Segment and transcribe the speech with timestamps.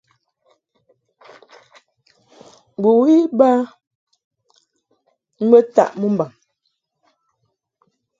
[2.81, 3.49] Bɨwi iba
[5.45, 6.31] mbə taʼ mɨmbaŋ.